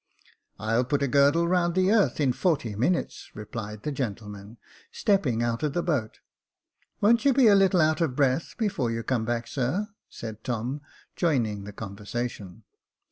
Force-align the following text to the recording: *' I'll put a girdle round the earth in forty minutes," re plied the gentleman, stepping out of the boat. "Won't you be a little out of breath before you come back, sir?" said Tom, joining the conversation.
*' 0.29 0.59
I'll 0.59 0.83
put 0.83 1.03
a 1.03 1.07
girdle 1.07 1.47
round 1.47 1.75
the 1.75 1.91
earth 1.91 2.19
in 2.19 2.33
forty 2.33 2.73
minutes," 2.73 3.29
re 3.35 3.45
plied 3.45 3.83
the 3.83 3.91
gentleman, 3.91 4.57
stepping 4.91 5.43
out 5.43 5.61
of 5.61 5.73
the 5.73 5.83
boat. 5.83 6.21
"Won't 7.01 7.23
you 7.23 7.33
be 7.33 7.45
a 7.45 7.53
little 7.53 7.81
out 7.81 8.01
of 8.01 8.15
breath 8.15 8.55
before 8.57 8.89
you 8.89 9.03
come 9.03 9.25
back, 9.25 9.45
sir?" 9.45 9.89
said 10.09 10.43
Tom, 10.43 10.81
joining 11.15 11.65
the 11.65 11.71
conversation. 11.71 12.63